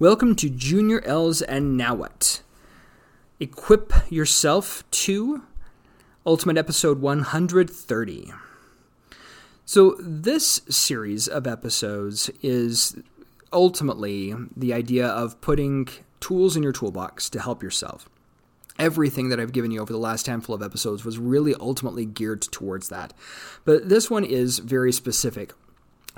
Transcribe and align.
Welcome 0.00 0.34
to 0.36 0.48
Junior 0.48 1.02
L's 1.04 1.42
and 1.42 1.76
Now 1.76 1.94
What? 1.94 2.40
Equip 3.38 3.92
Yourself 4.10 4.82
to 4.92 5.42
Ultimate 6.24 6.56
Episode 6.56 7.02
130. 7.02 8.32
So, 9.66 9.96
this 10.00 10.62
series 10.70 11.28
of 11.28 11.46
episodes 11.46 12.30
is 12.40 12.96
ultimately 13.52 14.34
the 14.56 14.72
idea 14.72 15.06
of 15.06 15.38
putting 15.42 15.88
tools 16.18 16.56
in 16.56 16.62
your 16.62 16.72
toolbox 16.72 17.28
to 17.28 17.38
help 17.42 17.62
yourself. 17.62 18.08
Everything 18.78 19.28
that 19.28 19.38
I've 19.38 19.52
given 19.52 19.70
you 19.70 19.82
over 19.82 19.92
the 19.92 19.98
last 19.98 20.26
handful 20.26 20.54
of 20.54 20.62
episodes 20.62 21.04
was 21.04 21.18
really 21.18 21.54
ultimately 21.60 22.06
geared 22.06 22.40
towards 22.40 22.88
that. 22.88 23.12
But 23.66 23.90
this 23.90 24.08
one 24.08 24.24
is 24.24 24.60
very 24.60 24.92
specific 24.92 25.52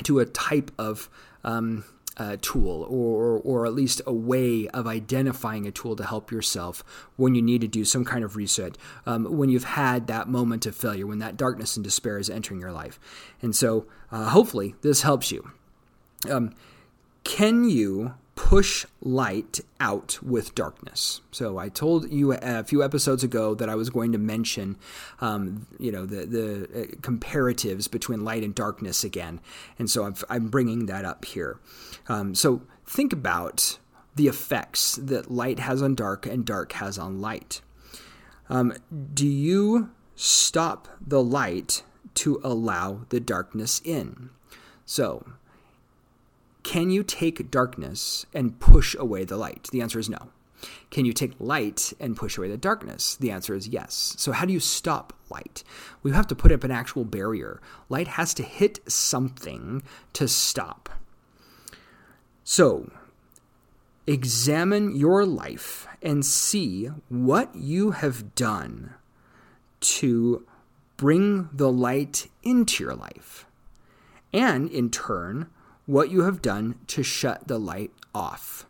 to 0.04 0.20
a 0.20 0.24
type 0.24 0.70
of 0.78 1.10
um, 1.42 1.82
uh, 2.16 2.36
tool 2.40 2.86
or, 2.88 3.38
or 3.38 3.66
at 3.66 3.72
least 3.72 4.02
a 4.06 4.12
way 4.12 4.68
of 4.68 4.86
identifying 4.86 5.66
a 5.66 5.70
tool 5.70 5.96
to 5.96 6.04
help 6.04 6.30
yourself 6.30 6.84
when 7.16 7.34
you 7.34 7.42
need 7.42 7.60
to 7.60 7.68
do 7.68 7.84
some 7.84 8.04
kind 8.04 8.24
of 8.24 8.36
reset, 8.36 8.76
um, 9.06 9.24
when 9.36 9.48
you've 9.48 9.64
had 9.64 10.06
that 10.06 10.28
moment 10.28 10.66
of 10.66 10.76
failure, 10.76 11.06
when 11.06 11.18
that 11.18 11.36
darkness 11.36 11.76
and 11.76 11.84
despair 11.84 12.18
is 12.18 12.28
entering 12.28 12.60
your 12.60 12.72
life. 12.72 13.00
And 13.40 13.56
so 13.56 13.86
uh, 14.10 14.28
hopefully 14.30 14.74
this 14.82 15.02
helps 15.02 15.32
you. 15.32 15.50
Um, 16.30 16.54
can 17.24 17.68
you 17.68 18.14
push 18.42 18.84
light 19.00 19.60
out 19.78 20.18
with 20.20 20.52
darkness. 20.56 21.20
So 21.30 21.58
I 21.58 21.68
told 21.68 22.10
you 22.10 22.32
a 22.32 22.64
few 22.64 22.82
episodes 22.82 23.22
ago 23.22 23.54
that 23.54 23.68
I 23.68 23.76
was 23.76 23.88
going 23.88 24.10
to 24.12 24.18
mention, 24.18 24.76
um, 25.20 25.68
you 25.78 25.92
know, 25.92 26.04
the 26.04 26.26
the 26.26 26.64
uh, 26.64 26.86
comparatives 27.00 27.88
between 27.88 28.24
light 28.24 28.42
and 28.42 28.52
darkness 28.52 29.04
again, 29.04 29.40
and 29.78 29.88
so 29.88 30.04
I'm, 30.04 30.16
I'm 30.28 30.48
bringing 30.48 30.86
that 30.86 31.04
up 31.04 31.24
here. 31.24 31.60
Um, 32.08 32.34
so 32.34 32.62
think 32.84 33.12
about 33.12 33.78
the 34.16 34.26
effects 34.26 34.96
that 34.96 35.30
light 35.30 35.60
has 35.60 35.80
on 35.80 35.94
dark 35.94 36.26
and 36.26 36.44
dark 36.44 36.72
has 36.72 36.98
on 36.98 37.20
light. 37.20 37.60
Um, 38.50 38.74
do 39.14 39.26
you 39.26 39.92
stop 40.16 40.88
the 41.00 41.22
light 41.22 41.84
to 42.14 42.40
allow 42.42 43.06
the 43.08 43.20
darkness 43.20 43.80
in? 43.84 44.30
So 44.84 45.24
can 46.62 46.90
you 46.90 47.02
take 47.02 47.50
darkness 47.50 48.26
and 48.32 48.58
push 48.58 48.94
away 48.98 49.24
the 49.24 49.36
light? 49.36 49.68
The 49.72 49.80
answer 49.80 49.98
is 49.98 50.08
no. 50.08 50.28
Can 50.90 51.04
you 51.04 51.12
take 51.12 51.34
light 51.40 51.92
and 51.98 52.16
push 52.16 52.38
away 52.38 52.48
the 52.48 52.56
darkness? 52.56 53.16
The 53.16 53.30
answer 53.30 53.54
is 53.54 53.68
yes. 53.68 54.14
So, 54.18 54.32
how 54.32 54.46
do 54.46 54.52
you 54.52 54.60
stop 54.60 55.12
light? 55.28 55.64
We 56.02 56.12
have 56.12 56.28
to 56.28 56.36
put 56.36 56.52
up 56.52 56.62
an 56.62 56.70
actual 56.70 57.04
barrier. 57.04 57.60
Light 57.88 58.08
has 58.08 58.32
to 58.34 58.42
hit 58.42 58.78
something 58.90 59.82
to 60.12 60.28
stop. 60.28 60.88
So, 62.44 62.92
examine 64.06 64.94
your 64.94 65.26
life 65.26 65.86
and 66.00 66.24
see 66.24 66.86
what 67.08 67.54
you 67.56 67.92
have 67.92 68.34
done 68.34 68.94
to 69.80 70.46
bring 70.96 71.48
the 71.52 71.72
light 71.72 72.28
into 72.44 72.84
your 72.84 72.94
life. 72.94 73.46
And 74.32 74.70
in 74.70 74.90
turn, 74.90 75.50
what 75.86 76.10
you 76.10 76.22
have 76.22 76.42
done 76.42 76.76
to 76.88 77.02
shut 77.02 77.48
the 77.48 77.58
light 77.58 77.90
off. 78.14 78.66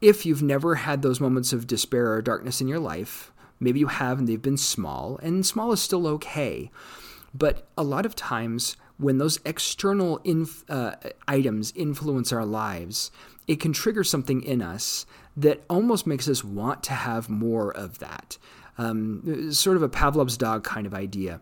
If 0.00 0.24
you've 0.24 0.42
never 0.42 0.76
had 0.76 1.02
those 1.02 1.20
moments 1.20 1.52
of 1.52 1.66
despair 1.66 2.12
or 2.12 2.22
darkness 2.22 2.60
in 2.60 2.68
your 2.68 2.78
life, 2.78 3.32
maybe 3.58 3.80
you 3.80 3.88
have 3.88 4.18
and 4.18 4.28
they've 4.28 4.40
been 4.40 4.56
small, 4.56 5.18
and 5.22 5.44
small 5.44 5.72
is 5.72 5.80
still 5.80 6.06
okay. 6.06 6.70
But 7.34 7.68
a 7.76 7.82
lot 7.82 8.06
of 8.06 8.16
times, 8.16 8.76
when 8.96 9.18
those 9.18 9.40
external 9.44 10.18
inf- 10.24 10.64
uh, 10.68 10.94
items 11.26 11.72
influence 11.76 12.32
our 12.32 12.44
lives, 12.44 13.10
it 13.46 13.60
can 13.60 13.72
trigger 13.72 14.04
something 14.04 14.42
in 14.42 14.62
us 14.62 15.06
that 15.36 15.62
almost 15.68 16.06
makes 16.06 16.28
us 16.28 16.42
want 16.42 16.82
to 16.84 16.92
have 16.92 17.28
more 17.28 17.74
of 17.76 17.98
that. 17.98 18.38
Um, 18.76 19.52
sort 19.52 19.76
of 19.76 19.82
a 19.82 19.88
Pavlov's 19.88 20.36
dog 20.36 20.64
kind 20.64 20.86
of 20.86 20.94
idea 20.94 21.40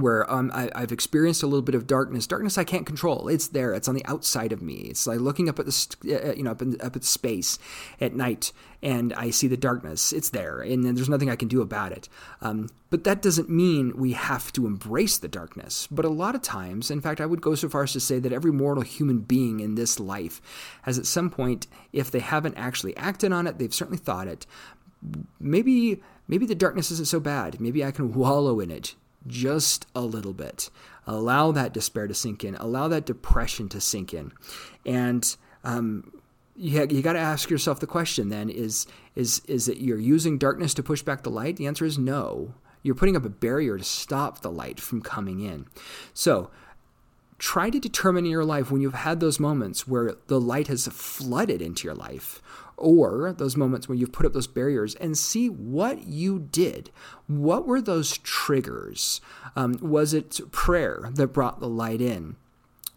where 0.00 0.30
um, 0.30 0.50
I, 0.54 0.70
have 0.74 0.92
experienced 0.92 1.42
a 1.42 1.46
little 1.46 1.62
bit 1.62 1.74
of 1.74 1.86
darkness. 1.86 2.26
Darkness 2.26 2.58
I 2.58 2.64
can't 2.64 2.86
control. 2.86 3.28
It's 3.28 3.48
there. 3.48 3.72
It's 3.72 3.88
on 3.88 3.94
the 3.94 4.04
outside 4.06 4.52
of 4.52 4.62
me. 4.62 4.74
It's 4.74 5.06
like 5.06 5.20
looking 5.20 5.48
up 5.48 5.58
at 5.58 5.66
the 5.66 5.96
uh, 6.06 6.30
uh, 6.30 6.34
you 6.34 6.42
know 6.42 6.50
up, 6.50 6.62
in, 6.62 6.80
up 6.80 6.96
at 6.96 7.04
space 7.04 7.58
at 8.00 8.14
night, 8.14 8.52
and 8.82 9.12
I 9.14 9.30
see 9.30 9.46
the 9.46 9.56
darkness. 9.56 10.12
It's 10.12 10.30
there, 10.30 10.60
and 10.60 10.84
there's 10.84 11.08
nothing 11.08 11.30
I 11.30 11.36
can 11.36 11.48
do 11.48 11.60
about 11.60 11.92
it. 11.92 12.08
Um, 12.40 12.68
but 12.90 13.04
that 13.04 13.22
doesn't 13.22 13.48
mean 13.48 13.96
we 13.96 14.12
have 14.12 14.52
to 14.54 14.66
embrace 14.66 15.18
the 15.18 15.28
darkness. 15.28 15.86
But 15.90 16.04
a 16.04 16.10
lot 16.10 16.34
of 16.34 16.42
times, 16.42 16.90
in 16.90 17.00
fact, 17.00 17.20
I 17.20 17.26
would 17.26 17.40
go 17.40 17.54
so 17.54 17.68
far 17.68 17.84
as 17.84 17.92
to 17.92 18.00
say 18.00 18.18
that 18.18 18.32
every 18.32 18.52
mortal 18.52 18.82
human 18.82 19.20
being 19.20 19.60
in 19.60 19.74
this 19.74 20.00
life 20.00 20.40
has, 20.82 20.98
at 20.98 21.06
some 21.06 21.30
point, 21.30 21.66
if 21.92 22.10
they 22.10 22.20
haven't 22.20 22.56
actually 22.56 22.96
acted 22.96 23.32
on 23.32 23.46
it, 23.46 23.58
they've 23.58 23.74
certainly 23.74 23.98
thought 23.98 24.28
it. 24.28 24.46
Maybe 25.38 26.02
maybe 26.28 26.46
the 26.46 26.54
darkness 26.54 26.90
isn't 26.90 27.08
so 27.08 27.20
bad. 27.20 27.60
Maybe 27.60 27.84
I 27.84 27.90
can 27.90 28.12
wallow 28.12 28.60
in 28.60 28.70
it 28.70 28.94
just 29.26 29.86
a 29.94 30.00
little 30.00 30.32
bit. 30.32 30.70
Allow 31.06 31.52
that 31.52 31.72
despair 31.72 32.06
to 32.06 32.14
sink 32.14 32.44
in. 32.44 32.54
Allow 32.56 32.88
that 32.88 33.06
depression 33.06 33.68
to 33.70 33.80
sink 33.80 34.14
in. 34.14 34.32
And 34.86 35.36
um, 35.64 36.20
you, 36.56 36.86
you 36.90 37.02
got 37.02 37.14
to 37.14 37.18
ask 37.18 37.50
yourself 37.50 37.80
the 37.80 37.86
question 37.86 38.28
then 38.28 38.48
is, 38.50 38.86
is, 39.14 39.40
is 39.46 39.68
it 39.68 39.78
you're 39.78 39.98
using 39.98 40.38
darkness 40.38 40.74
to 40.74 40.82
push 40.82 41.02
back 41.02 41.22
the 41.22 41.30
light? 41.30 41.56
The 41.56 41.66
answer 41.66 41.84
is 41.84 41.98
no. 41.98 42.54
You're 42.82 42.94
putting 42.94 43.16
up 43.16 43.24
a 43.24 43.30
barrier 43.30 43.76
to 43.76 43.84
stop 43.84 44.40
the 44.40 44.50
light 44.50 44.80
from 44.80 45.02
coming 45.02 45.40
in. 45.40 45.66
So, 46.14 46.50
try 47.38 47.70
to 47.70 47.80
determine 47.80 48.26
in 48.26 48.30
your 48.30 48.44
life 48.44 48.70
when 48.70 48.82
you've 48.82 48.92
had 48.92 49.18
those 49.18 49.40
moments 49.40 49.88
where 49.88 50.14
the 50.26 50.40
light 50.40 50.68
has 50.68 50.86
flooded 50.88 51.62
into 51.62 51.88
your 51.88 51.94
life 51.94 52.42
or 52.80 53.32
those 53.32 53.56
moments 53.56 53.88
when 53.88 53.98
you've 53.98 54.12
put 54.12 54.26
up 54.26 54.32
those 54.32 54.46
barriers 54.46 54.94
and 54.96 55.16
see 55.16 55.48
what 55.48 56.06
you 56.06 56.38
did. 56.38 56.90
What 57.26 57.66
were 57.66 57.80
those 57.80 58.18
triggers? 58.18 59.20
Um, 59.54 59.78
was 59.80 60.14
it 60.14 60.40
prayer 60.50 61.10
that 61.12 61.28
brought 61.28 61.60
the 61.60 61.68
light 61.68 62.00
in? 62.00 62.36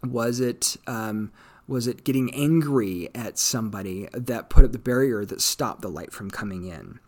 Was 0.02 0.40
it 0.40 0.76
um, 0.86 1.30
was 1.66 1.86
it 1.86 2.04
getting 2.04 2.32
angry 2.34 3.08
at 3.14 3.38
somebody 3.38 4.08
that 4.12 4.50
put 4.50 4.64
up 4.64 4.72
the 4.72 4.78
barrier 4.78 5.24
that 5.24 5.40
stopped 5.40 5.82
the 5.82 5.88
light 5.88 6.12
from 6.12 6.30
coming 6.30 6.66
in? 6.66 7.00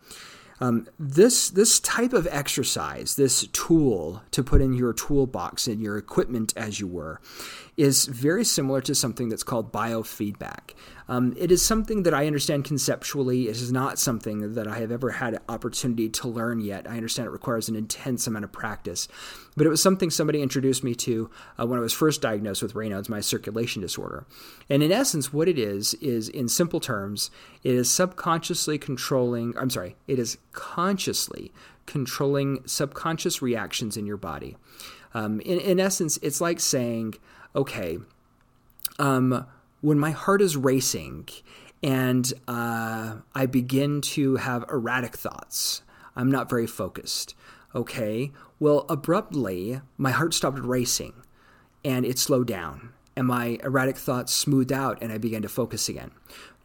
Um, 0.60 0.86
this 0.98 1.50
this 1.50 1.80
type 1.80 2.12
of 2.12 2.26
exercise, 2.30 3.16
this 3.16 3.46
tool 3.48 4.22
to 4.30 4.42
put 4.42 4.60
in 4.60 4.72
your 4.72 4.92
toolbox 4.92 5.66
and 5.66 5.82
your 5.82 5.98
equipment, 5.98 6.54
as 6.56 6.80
you 6.80 6.86
were, 6.86 7.20
is 7.76 8.06
very 8.06 8.44
similar 8.44 8.80
to 8.80 8.94
something 8.94 9.28
that's 9.28 9.42
called 9.42 9.72
biofeedback. 9.72 10.72
Um, 11.08 11.34
it 11.36 11.52
is 11.52 11.62
something 11.62 12.02
that 12.02 12.14
I 12.14 12.26
understand 12.26 12.64
conceptually. 12.64 13.48
It 13.48 13.56
is 13.56 13.70
not 13.70 13.98
something 13.98 14.54
that 14.54 14.66
I 14.66 14.78
have 14.78 14.90
ever 14.90 15.10
had 15.10 15.38
opportunity 15.48 16.08
to 16.08 16.28
learn 16.28 16.60
yet. 16.60 16.90
I 16.90 16.96
understand 16.96 17.28
it 17.28 17.30
requires 17.32 17.68
an 17.68 17.76
intense 17.76 18.26
amount 18.26 18.44
of 18.44 18.50
practice, 18.50 19.06
but 19.56 19.66
it 19.66 19.70
was 19.70 19.80
something 19.80 20.10
somebody 20.10 20.42
introduced 20.42 20.82
me 20.82 20.94
to 20.96 21.30
uh, 21.60 21.66
when 21.66 21.78
I 21.78 21.82
was 21.82 21.92
first 21.92 22.22
diagnosed 22.22 22.62
with 22.62 22.74
Raynaud's, 22.74 23.08
my 23.08 23.20
circulation 23.20 23.82
disorder. 23.82 24.26
And 24.68 24.82
in 24.82 24.90
essence, 24.90 25.32
what 25.32 25.48
it 25.48 25.58
is 25.58 25.94
is, 25.94 26.28
in 26.28 26.48
simple 26.48 26.80
terms, 26.80 27.30
it 27.62 27.74
is 27.74 27.88
subconsciously 27.88 28.78
controlling. 28.78 29.56
I'm 29.56 29.70
sorry, 29.70 29.94
it 30.08 30.18
is 30.18 30.38
consciously 30.56 31.52
controlling 31.86 32.66
subconscious 32.66 33.40
reactions 33.40 33.96
in 33.96 34.06
your 34.06 34.16
body. 34.16 34.56
Um, 35.14 35.38
in, 35.40 35.60
in 35.60 35.78
essence, 35.78 36.18
it's 36.20 36.40
like 36.40 36.58
saying, 36.58 37.14
okay, 37.54 37.98
um, 38.98 39.46
when 39.80 39.98
my 39.98 40.10
heart 40.10 40.42
is 40.42 40.56
racing 40.56 41.28
and 41.82 42.32
uh, 42.48 43.16
I 43.34 43.46
begin 43.46 44.00
to 44.00 44.36
have 44.36 44.64
erratic 44.68 45.16
thoughts, 45.16 45.82
I'm 46.16 46.30
not 46.30 46.50
very 46.50 46.66
focused. 46.66 47.36
Okay, 47.74 48.32
well, 48.58 48.86
abruptly, 48.88 49.80
my 49.96 50.10
heart 50.10 50.34
stopped 50.34 50.58
racing 50.58 51.12
and 51.84 52.04
it 52.04 52.18
slowed 52.18 52.48
down, 52.48 52.92
and 53.14 53.28
my 53.28 53.58
erratic 53.62 53.96
thoughts 53.96 54.32
smoothed 54.32 54.72
out, 54.72 54.98
and 55.00 55.12
I 55.12 55.18
began 55.18 55.42
to 55.42 55.48
focus 55.48 55.88
again. 55.88 56.10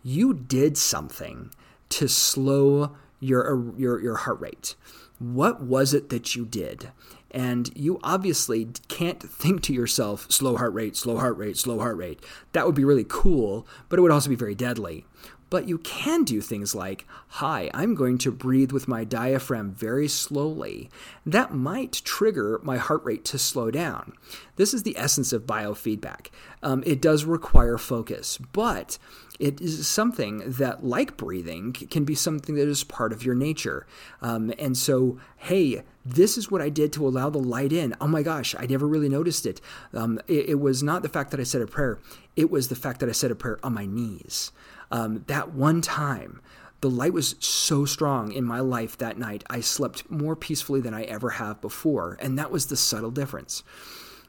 You 0.02 0.34
did 0.34 0.78
something 0.78 1.52
to 1.90 2.08
slow 2.08 2.96
your, 3.22 3.54
uh, 3.54 3.78
your, 3.78 4.02
your 4.02 4.16
heart 4.18 4.42
rate. 4.42 4.76
What 5.20 5.62
was 5.62 5.94
it 5.94 6.10
that 6.10 6.36
you 6.36 6.46
did? 6.46 6.92
And 7.30 7.70
you 7.74 8.00
obviously 8.04 8.70
can't 8.90 9.22
think 9.22 9.62
to 9.64 9.74
yourself, 9.74 10.30
slow 10.30 10.58
heart 10.58 10.74
rate, 10.74 10.98
slow 10.98 11.18
heart 11.18 11.38
rate, 11.38 11.56
slow 11.56 11.80
heart 11.80 11.96
rate. 11.96 12.22
That 12.52 12.66
would 12.66 12.76
be 12.76 12.84
really 12.84 13.06
cool, 13.08 13.66
but 13.88 13.98
it 13.98 14.02
would 14.02 14.12
also 14.12 14.30
be 14.30 14.36
very 14.36 14.56
deadly. 14.56 15.06
But 15.52 15.68
you 15.68 15.78
can 15.78 16.24
do 16.24 16.42
things 16.42 16.74
like, 16.74 17.06
hi, 17.28 17.70
I'm 17.74 17.94
going 17.94 18.18
to 18.20 18.32
breathe 18.32 18.72
with 18.72 18.88
my 18.88 19.04
diaphragm 19.04 19.74
very 19.74 20.08
slowly. 20.08 20.90
That 21.26 21.54
might 21.54 22.02
trigger 22.04 22.60
my 22.64 22.78
heart 22.78 23.04
rate 23.04 23.26
to 23.26 23.38
slow 23.38 23.70
down. 23.70 24.14
This 24.56 24.74
is 24.74 24.84
the 24.84 24.98
essence 24.98 25.34
of 25.34 25.46
biofeedback. 25.46 26.28
Um, 26.64 26.82
it 26.86 27.02
does 27.02 27.26
require 27.26 27.78
focus, 27.78 28.38
but 28.38 28.98
it 29.40 29.60
is 29.60 29.88
something 29.88 30.42
that, 30.46 30.86
like 30.86 31.18
breathing, 31.18 31.74
can 31.74 32.06
be 32.06 32.16
something 32.16 32.56
that 32.56 32.70
is 32.70 32.84
part 32.86 33.12
of 33.12 33.26
your 33.26 33.36
nature. 33.36 33.86
Um, 34.22 34.54
and 34.58 34.78
so, 34.78 35.20
hey, 35.36 35.84
this 36.06 36.38
is 36.38 36.50
what 36.50 36.62
I 36.62 36.70
did 36.70 36.92
to 36.94 37.08
allow 37.08 37.30
the 37.30 37.40
light 37.40 37.72
in. 37.72 37.96
Oh 38.02 38.08
my 38.08 38.24
gosh, 38.24 38.56
I 38.58 38.66
never 38.66 38.88
really 38.88 39.10
noticed 39.10 39.46
it. 39.46 39.62
Um, 39.94 40.20
it, 40.28 40.50
it, 40.50 40.60
was 40.60 40.82
not 40.82 41.04
the 41.04 41.10
fact 41.10 41.32
that 41.32 41.40
I 41.40 41.44
said 41.44 41.62
a 41.62 41.68
prayer, 41.68 42.00
it 42.36 42.50
was 42.50 42.68
the 42.70 42.76
fact 42.76 43.00
that 43.00 43.10
I 43.10 43.14
said 43.14 43.32
a 43.32 43.36
prayer 43.36 43.60
on 43.64 43.74
my 43.74 43.86
knees. 43.86 44.52
Um, 44.90 45.24
that 45.28 45.54
one 45.54 45.82
time, 45.82 46.42
the 46.82 46.90
light 46.90 47.14
was 47.14 47.36
so 47.40 47.86
strong 47.86 48.32
in 48.32 48.44
my 48.44 48.60
life 48.60 48.98
that 48.98 49.18
night, 49.18 49.44
I 49.50 49.62
slept 49.62 50.10
more 50.10 50.36
peacefully 50.36 50.82
than 50.82 50.94
I 50.94 51.04
ever 51.04 51.32
have 51.32 51.62
before. 51.62 52.18
And 52.20 52.38
that 52.40 52.52
was 52.52 52.66
the 52.66 52.76
subtle 52.76 53.12
difference. 53.12 53.64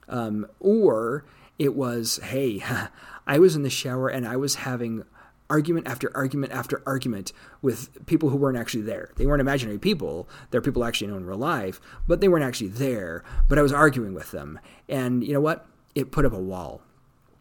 Um, 0.09 0.47
or 0.61 1.25
it 1.59 1.75
was, 1.75 2.21
hey, 2.23 2.63
I 3.27 3.39
was 3.39 3.57
in 3.57 3.63
the 3.63 3.71
shower 3.71 4.09
and 4.09 4.29
I 4.29 4.37
was 4.37 4.57
having 4.57 5.05
argument 5.53 5.87
after 5.87 6.11
argument 6.17 6.51
after 6.51 6.83
argument 6.87 7.31
with 7.61 8.07
people 8.07 8.31
who 8.31 8.39
weren't 8.39 8.57
actually 8.57 8.85
there. 8.85 9.11
They 9.17 9.27
weren't 9.27 9.43
imaginary 9.43 9.79
people. 9.79 10.27
They're 10.51 10.63
people 10.63 10.83
actually 10.83 11.09
know 11.09 11.19
in 11.19 11.27
real 11.27 11.37
life, 11.37 11.79
but 12.09 12.23
they 12.23 12.29
weren't 12.29 12.45
actually 12.45 12.69
there. 12.69 13.23
But 13.51 13.59
I 13.59 13.63
was 13.63 13.73
arguing 13.73 14.15
with 14.15 14.31
them. 14.31 14.59
And 14.89 15.23
you 15.23 15.35
know 15.35 15.43
what? 15.43 15.67
It 15.95 16.11
put 16.11 16.25
up 16.25 16.33
a 16.33 16.41
wall. 16.41 16.81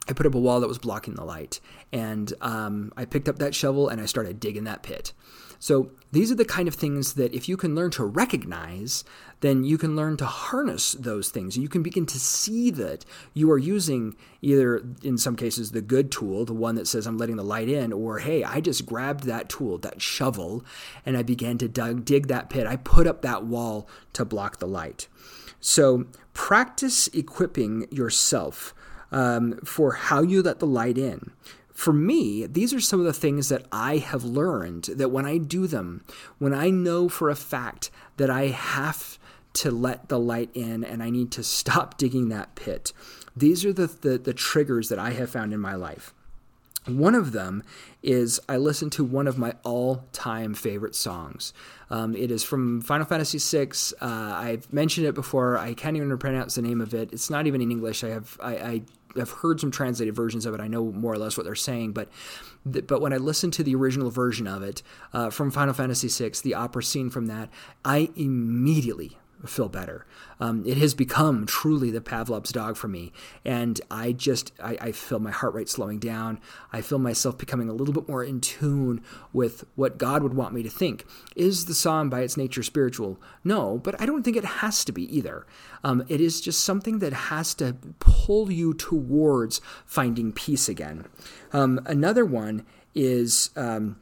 I 0.10 0.13
put 0.13 0.25
up 0.25 0.36
a 0.36 0.40
wall 0.40 0.60
that 0.60 0.68
was 0.68 0.78
blocking 0.78 1.13
the 1.13 1.24
light. 1.24 1.62
And 1.94 2.34
um, 2.42 2.92
I 2.98 3.06
picked 3.06 3.30
up 3.30 3.40
that 3.40 3.56
shovel 3.56 3.88
and 3.88 4.02
I 4.02 4.06
started 4.08 4.42
digging 4.42 4.66
that 4.66 4.84
pit. 4.84 5.13
So 5.62 5.92
these 6.12 6.31
are 6.31 6.36
the 6.36 6.44
kind 6.44 6.68
of 6.68 6.74
things 6.74 7.13
that 7.13 7.36
if 7.36 7.48
you 7.48 7.56
can 7.56 7.75
learn 7.75 7.92
to 7.92 8.04
recognize, 8.04 9.04
then 9.42 9.63
you 9.63 9.78
can 9.78 9.96
learn 9.96 10.18
to 10.18 10.25
harness 10.25 10.94
those 10.94 11.30
things. 11.30 11.56
You 11.56 11.69
can 11.69 11.84
begin 11.84 12.08
to 12.08 12.19
see 12.19 12.72
that 12.72 13.06
you 13.36 13.52
are 13.52 13.60
using 13.60 14.16
either, 14.42 14.84
in 15.04 15.19
some 15.19 15.36
cases, 15.36 15.69
the 15.69 15.81
good 15.84 16.12
tool, 16.12 16.46
the 16.46 16.54
one 16.54 16.74
that 16.75 16.88
says, 16.88 17.06
I'm 17.06 17.19
letting 17.19 17.36
the 17.36 17.44
light 17.44 17.69
in, 17.69 17.94
or 17.94 18.18
hey, 18.18 18.44
I 18.44 18.60
just 18.60 18.88
grabbed 18.88 19.25
that 19.25 19.50
tool, 19.50 19.78
that 19.78 20.02
shovel, 20.02 20.66
and 21.06 21.16
I 21.16 21.22
began 21.22 21.60
to 21.60 21.68
dug, 21.68 22.06
dig 22.06 22.28
that 22.28 22.50
pit. 22.50 22.66
I 22.66 22.78
put 22.78 23.06
up 23.06 23.22
that 23.22 23.46
wall 23.46 23.88
to 24.13 24.25
block 24.25 24.58
the 24.58 24.68
light. 24.68 25.08
So 25.60 26.06
practice 26.34 27.08
equipping 27.10 27.88
yourself 27.92 28.74
um, 29.12 29.60
for 29.63 29.92
how 29.92 30.24
you 30.24 30.42
let 30.42 30.58
the 30.58 30.66
light 30.66 30.98
in 30.98 31.31
for 31.74 31.94
me, 31.94 32.46
these 32.46 32.74
are 32.74 32.80
some 32.80 33.00
of 33.00 33.06
the 33.06 33.14
things 33.14 33.50
that 33.50 33.66
I 33.72 33.98
have 33.98 34.24
learned 34.24 34.86
that 34.86 35.10
when 35.10 35.26
I 35.26 35.38
do 35.38 35.68
them, 35.68 36.04
when 36.38 36.54
I 36.54 36.70
know 36.70 37.10
for 37.10 37.30
a 37.30 37.36
fact 37.36 37.90
that 38.18 38.30
I 38.30 38.48
have 38.48 39.18
to 39.54 39.72
let 39.72 40.10
the 40.10 40.20
light 40.20 40.50
in 40.54 40.84
and 40.84 41.02
I 41.04 41.10
need 41.10 41.32
to 41.34 41.44
stop 41.44 41.98
digging 42.00 42.30
that 42.30 42.56
pit, 42.56 42.94
these 43.36 43.66
are 43.66 43.74
the, 43.74 43.88
the, 43.88 44.18
the 44.18 44.34
triggers 44.34 44.90
that 44.90 45.00
I 45.00 45.12
have 45.12 45.30
found 45.30 45.54
in 45.54 45.60
my 45.60 45.76
life. 45.76 46.14
One 46.88 47.14
of 47.14 47.32
them 47.32 47.64
is 48.02 48.40
I 48.50 48.58
listen 48.58 48.90
to 48.92 49.04
one 49.04 49.28
of 49.28 49.38
my 49.38 49.54
all 49.64 50.06
time 50.14 50.56
favorite 50.56 50.96
songs. 50.96 51.54
Um, 51.92 52.16
it 52.16 52.32
is 52.32 52.44
from 52.44 52.82
Final 52.82 53.06
Fantasy 53.06 53.38
VI. 53.38 53.70
Uh, 54.02 54.06
I've 54.08 54.74
mentioned 54.74 55.06
it 55.06 55.14
before. 55.14 55.60
I 55.60 55.76
can't 55.76 55.96
even 55.96 56.18
pronounce 56.18 56.56
the 56.56 56.64
name 56.64 56.82
of 56.82 56.96
it. 56.96 57.14
It's 57.14 57.30
not 57.30 57.46
even 57.46 57.62
in 57.62 57.70
English. 57.70 58.04
I 58.04 58.10
have 58.10 58.36
I, 58.42 58.56
I 58.56 58.82
I've 59.19 59.31
heard 59.31 59.60
some 59.60 59.72
translated 59.72 60.16
versions 60.16 60.46
of 60.46 60.54
it. 60.54 60.62
I 60.62 60.68
know 60.68 60.92
more 60.92 61.13
or 61.13 61.18
less 61.18 61.38
what 61.38 61.46
they're 61.46 61.56
saying, 61.56 61.94
but 61.94 62.10
but 62.66 63.02
when 63.02 63.13
I 63.13 63.18
listened 63.18 63.54
to 63.54 63.63
the 63.63 63.75
original 63.75 64.10
version 64.10 64.48
of 64.48 64.63
it 64.63 64.84
uh, 65.13 65.30
from 65.30 65.52
Final 65.52 65.74
Fantasy 65.74 66.08
VI, 66.08 66.34
the 66.44 66.54
opera 66.54 66.84
scene 66.84 67.10
from 67.10 67.25
that, 67.28 67.50
I 67.84 68.10
immediately 68.16 69.18
feel 69.46 69.70
better. 69.70 70.06
Um, 70.40 70.64
it 70.66 70.78
has 70.78 70.94
become 70.94 71.46
truly 71.46 71.92
the 71.92 72.02
Pavlov's 72.02 72.52
dog 72.52 72.78
for 72.78 72.88
me, 72.88 73.12
and 73.46 73.80
I 73.90 74.12
just 74.12 74.52
I, 74.62 74.78
I, 74.82 74.92
feel 74.92 75.20
my 75.20 75.32
heart 75.32 75.54
rate 75.54 75.70
slowing 75.70 76.00
down. 76.00 76.40
I 76.74 76.82
feel 76.82 77.00
myself 77.00 77.38
becoming 77.38 77.70
a 77.70 77.74
little 77.74 77.94
bit 77.94 78.08
more 78.08 78.24
in 78.24 78.42
tune 78.42 79.04
with 79.34 79.66
what 79.76 79.98
God 79.98 80.24
would 80.24 80.34
want 80.34 80.54
me 80.54 80.64
to 80.64 80.70
think. 80.70 81.06
Is 81.36 81.66
the 81.66 81.74
psalm 81.74 82.10
by 82.10 82.22
its 82.22 82.38
nature 82.38 82.64
spiritual? 82.64 83.20
No, 83.44 83.78
but 83.78 84.00
I 84.02 84.06
don't 84.06 84.24
think 84.24 84.38
it 84.38 84.46
has 84.46 84.84
to 84.86 84.92
be 84.92 85.16
either. 85.16 85.46
Um, 85.84 86.04
it 86.08 86.20
is 86.20 86.42
just 86.42 86.64
something 86.64 87.00
that 87.00 87.14
has 87.14 87.54
to 87.56 87.78
pull 88.00 88.52
you 88.52 88.74
towards 88.74 89.62
finding 89.86 90.32
peace 90.34 90.68
again. 90.68 91.06
Um, 91.54 91.80
another 91.86 92.26
one 92.26 92.66
is. 92.94 93.52
Um, 93.56 94.00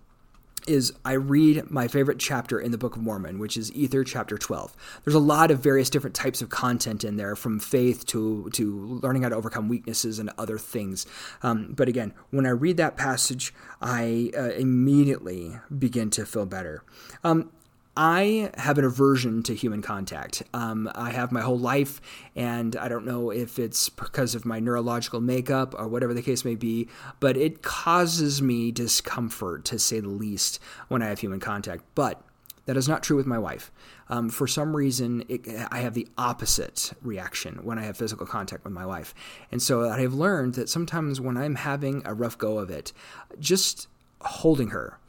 is 0.70 0.94
I 1.04 1.14
read 1.14 1.72
my 1.72 1.88
favorite 1.88 2.20
chapter 2.20 2.60
in 2.60 2.72
the 2.72 2.78
Book 2.78 2.96
of 2.96 3.02
Mormon, 3.02 3.40
which 3.40 3.58
is 3.58 3.72
Ether 3.74 4.04
chapter 4.04 4.38
12. 4.38 4.76
There's 5.04 5.16
a 5.16 5.20
lot 5.20 5.50
of 5.50 5.60
various 5.60 5.90
different 5.90 6.16
types 6.16 6.42
of 6.42 6.50
content 6.50 7.04
in 7.04 7.18
there, 7.18 7.36
from 7.36 7.60
faith 7.60 8.06
to, 8.08 8.50
to 8.54 9.00
learning 9.02 9.24
how 9.24 9.30
to 9.30 9.36
overcome 9.36 9.68
weaknesses 9.68 10.20
and 10.20 10.30
other 10.38 10.58
things. 10.58 11.08
Um, 11.42 11.74
but 11.76 11.88
again, 11.88 12.14
when 12.30 12.46
I 12.46 12.52
read 12.52 12.78
that 12.78 12.98
passage, 12.98 13.54
I 13.82 14.32
uh, 14.38 14.52
immediately 14.52 15.60
begin 15.78 16.12
to 16.12 16.26
feel 16.26 16.46
better. 16.46 16.84
Um, 17.24 17.52
I 18.02 18.50
have 18.56 18.78
an 18.78 18.86
aversion 18.86 19.44
to 19.44 19.54
human 19.54 19.82
contact. 19.82 20.42
Um, 20.54 20.90
I 20.96 21.12
have 21.12 21.34
my 21.34 21.42
whole 21.42 21.60
life, 21.60 22.00
and 22.34 22.78
I 22.78 22.88
don't 22.88 23.06
know 23.06 23.30
if 23.30 23.60
it's 23.60 23.90
because 23.90 24.36
of 24.36 24.46
my 24.46 24.62
neurological 24.62 25.20
makeup 25.20 25.76
or 25.78 25.86
whatever 25.90 26.14
the 26.14 26.22
case 26.22 26.46
may 26.46 26.56
be, 26.56 26.88
but 27.20 27.36
it 27.36 27.62
causes 27.62 28.42
me 28.42 28.72
discomfort, 28.72 29.66
to 29.66 29.78
say 29.78 30.00
the 30.00 30.08
least, 30.08 30.62
when 30.88 31.02
I 31.02 31.08
have 31.08 31.20
human 31.20 31.42
contact. 31.42 31.84
But 31.94 32.22
that 32.68 32.78
is 32.78 32.88
not 32.88 33.04
true 33.04 33.18
with 33.18 33.26
my 33.26 33.38
wife. 33.38 33.70
Um, 34.08 34.30
for 34.30 34.48
some 34.48 34.78
reason, 34.78 35.26
it, 35.28 35.42
I 35.70 35.80
have 35.80 35.94
the 35.94 36.08
opposite 36.18 36.94
reaction 37.02 37.60
when 37.64 37.78
I 37.78 37.84
have 37.84 37.98
physical 37.98 38.26
contact 38.26 38.64
with 38.64 38.72
my 38.72 38.86
wife. 38.86 39.14
And 39.52 39.62
so 39.62 39.90
I 39.90 40.00
have 40.00 40.14
learned 40.14 40.54
that 40.54 40.70
sometimes 40.70 41.20
when 41.20 41.36
I'm 41.36 41.56
having 41.56 42.02
a 42.06 42.14
rough 42.14 42.38
go 42.38 42.60
of 42.60 42.70
it, 42.70 42.94
just 43.42 43.90
holding 44.22 44.70
her 44.70 45.00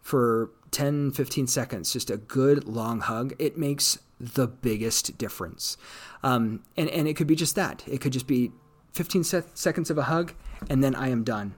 for 0.00 0.50
10, 0.76 1.12
15 1.12 1.46
seconds, 1.46 1.90
just 1.90 2.10
a 2.10 2.18
good 2.18 2.68
long 2.68 3.00
hug, 3.00 3.34
it 3.38 3.56
makes 3.56 3.98
the 4.20 4.46
biggest 4.46 5.16
difference. 5.16 5.78
Um, 6.22 6.64
and, 6.76 6.90
and 6.90 7.08
it 7.08 7.14
could 7.14 7.26
be 7.26 7.34
just 7.34 7.54
that. 7.54 7.82
It 7.86 8.02
could 8.02 8.12
just 8.12 8.26
be 8.26 8.52
15 8.92 9.24
se- 9.24 9.42
seconds 9.54 9.88
of 9.88 9.96
a 9.96 10.02
hug, 10.02 10.34
and 10.68 10.84
then 10.84 10.94
I 10.94 11.08
am 11.08 11.24
done. 11.24 11.54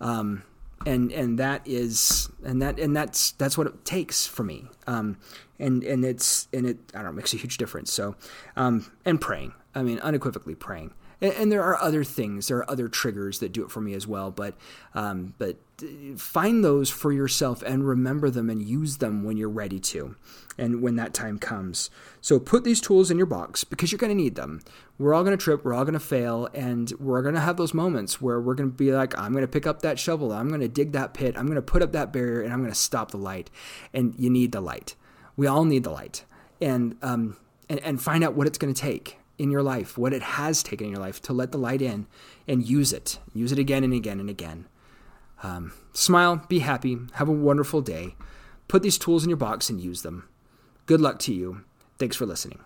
Um, 0.00 0.44
and 0.86 1.10
and 1.10 1.40
that 1.40 1.62
is 1.64 2.28
and 2.44 2.62
that 2.62 2.78
and 2.78 2.96
that's 2.96 3.32
that's 3.32 3.58
what 3.58 3.66
it 3.66 3.84
takes 3.84 4.26
for 4.26 4.44
me. 4.44 4.66
Um, 4.86 5.16
and 5.58 5.82
and 5.82 6.04
it's 6.04 6.46
and 6.52 6.64
it 6.64 6.78
I 6.94 6.98
don't 6.98 7.06
know 7.06 7.12
makes 7.12 7.34
a 7.34 7.38
huge 7.38 7.58
difference. 7.58 7.92
So 7.92 8.14
um, 8.54 8.92
and 9.04 9.20
praying. 9.20 9.54
I 9.74 9.82
mean 9.82 9.98
unequivocally 10.00 10.54
praying 10.54 10.92
and, 11.22 11.32
and, 11.34 11.52
there 11.52 11.62
are 11.62 11.80
other 11.80 12.02
things, 12.02 12.48
there 12.48 12.58
are 12.58 12.70
other 12.70 12.88
triggers 12.88 13.38
that 13.38 13.52
do 13.52 13.62
it 13.62 13.70
for 13.70 13.80
me 13.80 13.94
as 13.94 14.06
well. 14.06 14.30
But 14.30 14.54
um, 14.92 15.34
but 15.38 15.56
find 16.16 16.64
those 16.64 16.90
for 16.90 17.12
yourself 17.12 17.62
and 17.62 17.86
remember 17.86 18.28
them 18.28 18.50
and 18.50 18.62
use 18.62 18.98
them 18.98 19.24
when 19.24 19.36
you're 19.36 19.48
ready 19.48 19.78
to, 19.78 20.16
and 20.58 20.82
when 20.82 20.96
that 20.96 21.14
time 21.14 21.38
comes. 21.38 21.90
So 22.20 22.38
put 22.38 22.64
these 22.64 22.80
tools 22.80 23.10
in 23.10 23.16
your 23.16 23.26
box 23.26 23.64
because 23.64 23.92
you're 23.92 23.98
going 23.98 24.16
to 24.16 24.20
need 24.22 24.34
them. 24.34 24.62
We're 24.98 25.14
all 25.14 25.24
going 25.24 25.36
to 25.36 25.42
trip, 25.42 25.64
we're 25.64 25.74
all 25.74 25.84
going 25.84 25.94
to 25.94 26.00
fail, 26.00 26.48
and 26.52 26.92
we're 26.98 27.22
going 27.22 27.34
to 27.34 27.40
have 27.40 27.56
those 27.56 27.72
moments 27.72 28.20
where 28.20 28.40
we're 28.40 28.54
going 28.54 28.70
to 28.70 28.76
be 28.76 28.92
like, 28.92 29.16
I'm 29.18 29.32
going 29.32 29.42
to 29.42 29.48
pick 29.48 29.66
up 29.66 29.82
that 29.82 29.98
shovel, 29.98 30.32
I'm 30.32 30.48
going 30.48 30.60
to 30.60 30.68
dig 30.68 30.92
that 30.92 31.14
pit, 31.14 31.36
I'm 31.36 31.46
going 31.46 31.56
to 31.56 31.62
put 31.62 31.82
up 31.82 31.92
that 31.92 32.12
barrier, 32.12 32.42
and 32.42 32.52
I'm 32.52 32.60
going 32.60 32.72
to 32.72 32.78
stop 32.78 33.10
the 33.10 33.16
light. 33.16 33.50
And 33.92 34.14
you 34.18 34.28
need 34.28 34.52
the 34.52 34.60
light. 34.60 34.94
We 35.36 35.46
all 35.46 35.64
need 35.64 35.84
the 35.84 35.90
light. 35.90 36.24
And 36.60 36.96
um, 37.02 37.36
and, 37.68 37.80
and 37.80 38.02
find 38.02 38.22
out 38.22 38.34
what 38.34 38.46
it's 38.46 38.58
going 38.58 38.72
to 38.72 38.80
take 38.80 39.18
in 39.38 39.50
your 39.50 39.62
life, 39.62 39.98
what 39.98 40.12
it 40.12 40.22
has 40.22 40.62
taken 40.62 40.86
in 40.86 40.92
your 40.92 41.00
life, 41.00 41.20
to 41.22 41.32
let 41.32 41.52
the 41.52 41.58
light 41.58 41.82
in 41.82 42.06
and 42.46 42.66
use 42.66 42.92
it. 42.92 43.18
Use 43.34 43.52
it 43.52 43.58
again 43.58 43.84
and 43.84 43.92
again 43.92 44.20
and 44.20 44.30
again. 44.30 44.66
Um, 45.42 45.72
smile, 45.92 46.44
be 46.48 46.60
happy, 46.60 46.98
have 47.14 47.28
a 47.28 47.32
wonderful 47.32 47.80
day. 47.80 48.14
Put 48.68 48.82
these 48.82 48.98
tools 48.98 49.24
in 49.24 49.30
your 49.30 49.36
box 49.36 49.68
and 49.68 49.80
use 49.80 50.02
them. 50.02 50.28
Good 50.86 51.00
luck 51.00 51.18
to 51.20 51.34
you. 51.34 51.64
Thanks 51.98 52.16
for 52.16 52.26
listening. 52.26 52.60